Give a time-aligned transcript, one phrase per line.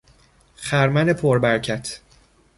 [0.55, 1.99] خرمن پر برکت